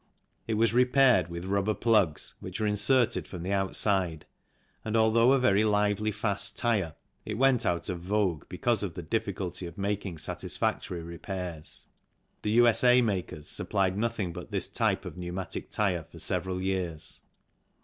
[0.47, 4.25] It was repaired with rubber plugs which were inserted from the outside,
[4.83, 9.03] and although a very lively fast tyre, it went out of vogue because of the
[9.03, 11.85] difficulty of making satisfactory repairs.
[12.41, 13.03] The U.S.A.
[13.03, 17.21] makers supplied nothing but this type of pneumatic tyre for several years.